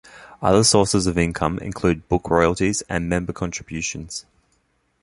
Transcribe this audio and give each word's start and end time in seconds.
Other 0.41 0.63
sources 0.63 1.05
of 1.05 1.15
income 1.15 1.59
include 1.59 2.07
book 2.07 2.31
royalties 2.31 2.81
and 2.89 3.07
member 3.07 3.33
contributions. 3.33 4.25